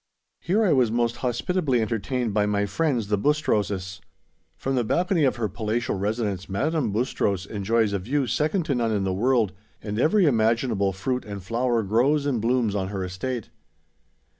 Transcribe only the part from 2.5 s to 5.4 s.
friends, the Bustroses. From the balcony of